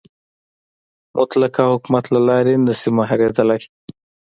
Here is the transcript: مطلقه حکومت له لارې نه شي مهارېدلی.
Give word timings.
مطلقه 1.17 1.63
حکومت 1.71 2.05
له 2.13 2.19
لارې 2.27 2.53
نه 2.67 2.73
شي 2.79 2.89
مهارېدلی. 2.97 3.59